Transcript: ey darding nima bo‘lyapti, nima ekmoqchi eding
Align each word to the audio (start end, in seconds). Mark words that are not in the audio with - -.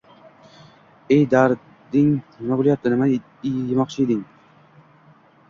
ey 1.15 1.25
darding 1.33 2.07
nima 2.39 2.57
bo‘lyapti, 2.63 2.93
nima 2.95 3.11
ekmoqchi 3.53 4.05
eding 4.09 4.27